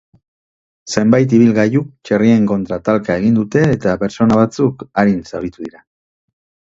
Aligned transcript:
Zenbait 0.93 1.35
ibilgailuk 1.39 1.91
txerrien 2.09 2.47
kontra 2.53 2.79
talka 2.89 3.17
egin 3.23 3.37
dute 3.41 3.61
eta 3.77 3.93
pertsona 4.05 4.41
batzuk 4.41 4.83
arin 5.05 5.21
zauritu 5.33 5.67
dira. 5.69 5.85